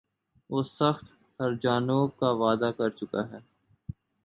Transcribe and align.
وہ 0.49 0.61
سخت 0.69 1.05
ہرجانوں 1.39 2.07
کا 2.19 2.29
وعدہ 2.41 2.69
کر 2.77 2.89
چُکا 2.89 3.21
ہے 3.31 3.39